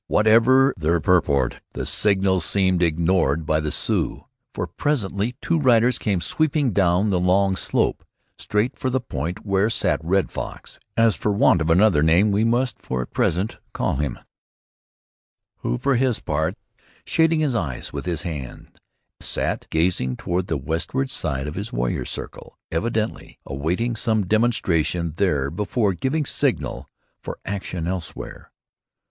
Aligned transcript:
Whatever 0.07 0.73
their 0.77 0.99
purport, 0.99 1.61
the 1.75 1.85
signals 1.85 2.43
seemed 2.43 2.81
ignored 2.81 3.45
by 3.45 3.59
the 3.59 3.71
Sioux, 3.71 4.25
for 4.51 4.65
presently 4.65 5.35
two 5.43 5.59
riders 5.59 5.99
came 5.99 6.21
sweeping 6.21 6.71
down 6.71 7.11
the 7.11 7.19
long 7.19 7.55
slope, 7.55 8.03
straight 8.35 8.75
for 8.79 8.89
the 8.89 8.99
point 8.99 9.45
where 9.45 9.69
sat 9.69 10.01
Red 10.03 10.31
Fox, 10.31 10.79
as, 10.97 11.15
for 11.15 11.31
want 11.31 11.61
of 11.61 11.69
other 11.69 12.01
name, 12.01 12.31
we 12.31 12.43
must 12.43 12.81
for 12.81 13.01
the 13.01 13.05
present 13.05 13.57
call 13.73 13.97
him 13.97 14.17
who, 15.57 15.77
for 15.77 15.93
his 15.97 16.19
part, 16.19 16.55
shading 17.05 17.41
his 17.41 17.53
eyes 17.53 17.93
with 17.93 18.07
his 18.07 18.23
hand, 18.23 18.71
sat 19.19 19.67
gazing 19.69 20.15
toward 20.17 20.47
the 20.47 20.57
westward 20.57 21.11
side 21.11 21.45
of 21.47 21.53
his 21.53 21.71
warrior 21.71 22.05
circle, 22.05 22.57
evidently 22.71 23.37
awaiting 23.45 23.95
some 23.95 24.25
demonstration 24.25 25.13
there 25.17 25.51
before 25.51 25.93
giving 25.93 26.25
signal 26.25 26.89
for 27.21 27.37
action 27.45 27.85
elsewhere. 27.85 28.51